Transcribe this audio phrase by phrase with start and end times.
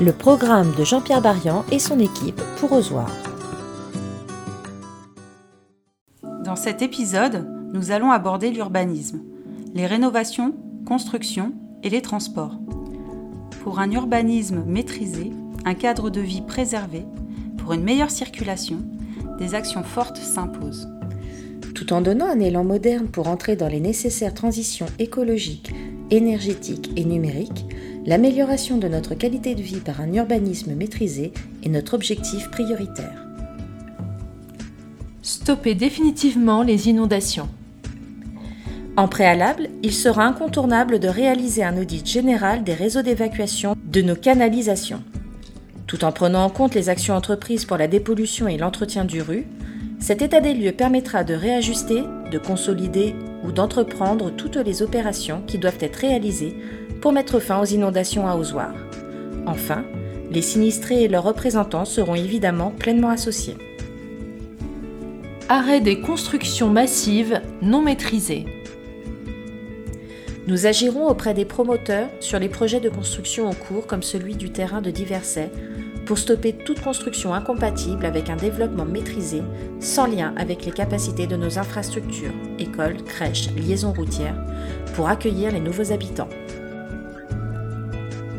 [0.00, 3.10] le programme de Jean-Pierre Barian et son équipe pour Ozoir.
[6.44, 9.22] Dans cet épisode, nous allons aborder l'urbanisme,
[9.72, 10.54] les rénovations,
[10.84, 11.52] constructions
[11.84, 12.58] et les transports.
[13.62, 15.30] Pour un urbanisme maîtrisé,
[15.64, 17.04] un cadre de vie préservé,
[17.56, 18.78] pour une meilleure circulation,
[19.38, 20.88] des actions fortes s'imposent.
[21.74, 25.72] Tout en donnant un élan moderne pour entrer dans les nécessaires transitions écologiques,
[26.10, 27.66] énergétiques et numériques,
[28.06, 33.26] l'amélioration de notre qualité de vie par un urbanisme maîtrisé est notre objectif prioritaire.
[35.22, 37.48] Stopper définitivement les inondations.
[38.96, 44.14] En préalable, il sera incontournable de réaliser un audit général des réseaux d'évacuation de nos
[44.14, 45.02] canalisations.
[45.86, 49.46] Tout en prenant en compte les actions entreprises pour la dépollution et l'entretien du rue,
[49.98, 55.58] cet état des lieux permettra de réajuster, de consolider ou d'entreprendre toutes les opérations qui
[55.58, 56.56] doivent être réalisées
[57.04, 58.72] pour mettre fin aux inondations à Ozoir.
[59.46, 59.84] Enfin,
[60.30, 63.58] les sinistrés et leurs représentants seront évidemment pleinement associés.
[65.50, 68.46] Arrêt des constructions massives non maîtrisées.
[70.46, 74.50] Nous agirons auprès des promoteurs sur les projets de construction en cours comme celui du
[74.50, 75.50] terrain de Diverset
[76.06, 79.42] pour stopper toute construction incompatible avec un développement maîtrisé
[79.78, 84.42] sans lien avec les capacités de nos infrastructures, écoles, crèches, liaisons routières,
[84.94, 86.30] pour accueillir les nouveaux habitants.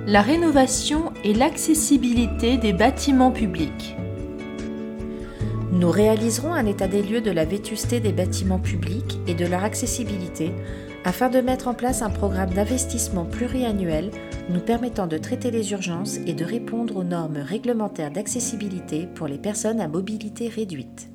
[0.07, 3.95] La rénovation et l'accessibilité des bâtiments publics.
[5.71, 9.63] Nous réaliserons un état des lieux de la vétusté des bâtiments publics et de leur
[9.63, 10.51] accessibilité
[11.05, 14.11] afin de mettre en place un programme d'investissement pluriannuel
[14.51, 19.39] nous permettant de traiter les urgences et de répondre aux normes réglementaires d'accessibilité pour les
[19.39, 21.09] personnes à mobilité réduite.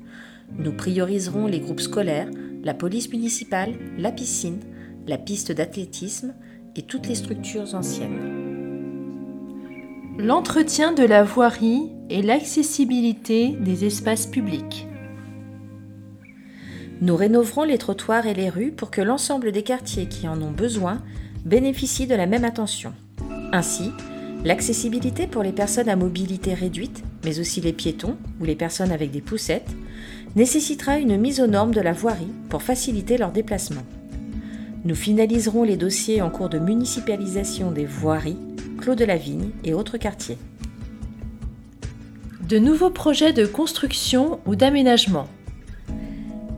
[0.59, 2.29] Nous prioriserons les groupes scolaires,
[2.61, 4.59] la police municipale, la piscine,
[5.07, 6.33] la piste d'athlétisme
[6.75, 8.40] et toutes les structures anciennes.
[10.17, 14.85] L'entretien de la voirie et l'accessibilité des espaces publics.
[16.99, 20.51] Nous rénoverons les trottoirs et les rues pour que l'ensemble des quartiers qui en ont
[20.51, 21.01] besoin
[21.45, 22.93] bénéficient de la même attention.
[23.53, 23.89] Ainsi,
[24.43, 29.11] l'accessibilité pour les personnes à mobilité réduite, mais aussi les piétons ou les personnes avec
[29.11, 29.71] des poussettes,
[30.35, 33.83] nécessitera une mise aux normes de la voirie pour faciliter leur déplacement.
[34.83, 38.37] Nous finaliserons les dossiers en cours de municipalisation des voiries,
[38.81, 40.39] Clos de la Vigne et autres quartiers.
[42.49, 45.27] De nouveaux projets de construction ou d'aménagement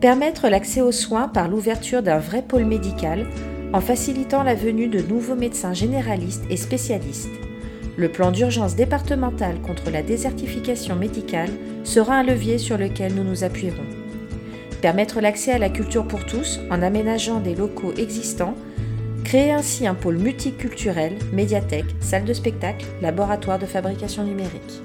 [0.00, 3.26] permettre l'accès aux soins par l'ouverture d'un vrai pôle médical
[3.74, 7.30] en facilitant la venue de nouveaux médecins généralistes et spécialistes.
[7.96, 11.50] Le plan d'urgence départemental contre la désertification médicale
[11.84, 13.86] sera un levier sur lequel nous nous appuierons.
[14.80, 18.54] Permettre l'accès à la culture pour tous en aménageant des locaux existants,
[19.24, 24.82] créer ainsi un pôle multiculturel, médiathèque, salle de spectacle, laboratoire de fabrication numérique.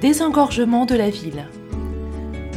[0.00, 1.46] Désengorgement de la ville.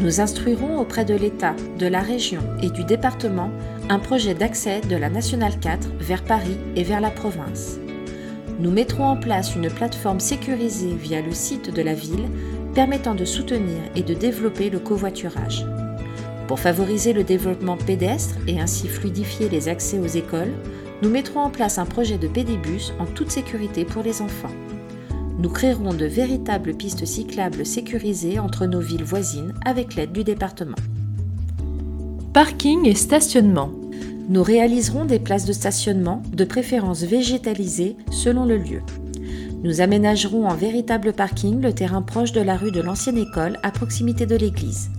[0.02, 3.52] Nous instruirons auprès de l'État, de la région et du département
[3.90, 7.80] un projet d'accès de la Nationale 4 vers Paris et vers la province.
[8.60, 12.30] Nous mettrons en place une plateforme sécurisée via le site de la ville
[12.76, 15.66] permettant de soutenir et de développer le covoiturage.
[16.50, 20.52] Pour favoriser le développement pédestre et ainsi fluidifier les accès aux écoles,
[21.02, 24.52] nous mettrons en place un projet de pédibus en toute sécurité pour les enfants
[25.40, 30.76] nous créerons de véritables pistes cyclables sécurisées entre nos villes voisines avec l'aide du département.
[32.34, 33.72] Parking et stationnement.
[34.28, 38.82] Nous réaliserons des places de stationnement, de préférence végétalisées selon le lieu.
[39.64, 43.72] Nous aménagerons en véritable parking le terrain proche de la rue de l'ancienne école à
[43.72, 44.92] proximité de l'église.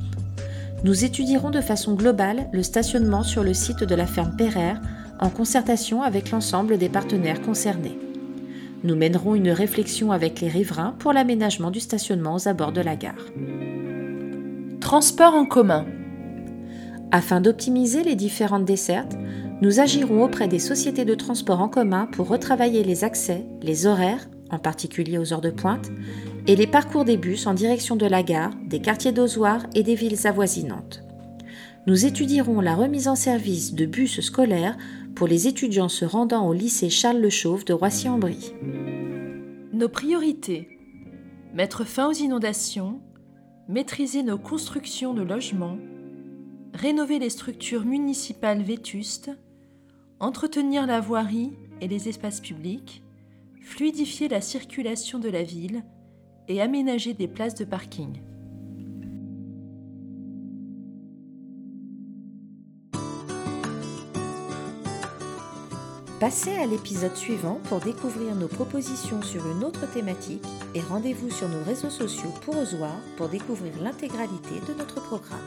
[0.83, 4.81] Nous étudierons de façon globale le stationnement sur le site de la ferme Pereire
[5.19, 7.99] en concertation avec l'ensemble des partenaires concernés.
[8.83, 12.97] Nous mènerons une réflexion avec les riverains pour l'aménagement du stationnement aux abords de la
[12.97, 13.27] gare.
[14.81, 15.85] Transport en commun.
[17.13, 19.17] Afin d'optimiser les différentes dessertes,
[19.61, 24.31] nous agirons auprès des sociétés de transport en commun pour retravailler les accès, les horaires,
[24.51, 25.91] en particulier aux heures de pointe,
[26.47, 29.95] et les parcours des bus en direction de la gare, des quartiers d'Ozoir et des
[29.95, 31.03] villes avoisinantes.
[31.87, 34.77] Nous étudierons la remise en service de bus scolaires
[35.15, 38.53] pour les étudiants se rendant au lycée Charles Le Chauve de Roissy-en-Brie.
[39.73, 40.69] Nos priorités
[41.55, 43.01] mettre fin aux inondations,
[43.69, 45.79] maîtriser nos constructions de logements,
[46.75, 49.31] rénover les structures municipales vétustes,
[50.21, 53.03] entretenir la voirie et les espaces publics,
[53.63, 55.83] fluidifier la circulation de la ville
[56.49, 58.21] et aménager des places de parking.
[66.21, 70.45] Passez à l'épisode suivant pour découvrir nos propositions sur une autre thématique
[70.75, 75.41] et rendez-vous sur nos réseaux sociaux pour Ozoir pour découvrir l'intégralité de notre programme.